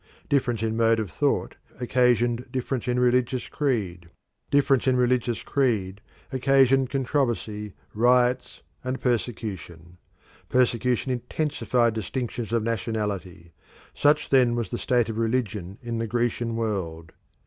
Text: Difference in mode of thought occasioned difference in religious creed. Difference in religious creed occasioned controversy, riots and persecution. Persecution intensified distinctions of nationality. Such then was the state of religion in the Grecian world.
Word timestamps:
Difference 0.29 0.63
in 0.63 0.75
mode 0.75 0.99
of 0.99 1.11
thought 1.11 1.57
occasioned 1.79 2.47
difference 2.51 2.87
in 2.87 2.99
religious 2.99 3.47
creed. 3.47 4.09
Difference 4.49 4.87
in 4.87 4.95
religious 4.97 5.43
creed 5.43 6.01
occasioned 6.33 6.89
controversy, 6.89 7.75
riots 7.93 8.63
and 8.83 8.99
persecution. 8.99 9.99
Persecution 10.49 11.11
intensified 11.11 11.93
distinctions 11.93 12.51
of 12.51 12.63
nationality. 12.63 13.51
Such 13.93 14.29
then 14.29 14.55
was 14.55 14.71
the 14.71 14.79
state 14.79 15.07
of 15.07 15.19
religion 15.19 15.77
in 15.83 15.99
the 15.99 16.07
Grecian 16.07 16.55
world. 16.55 17.11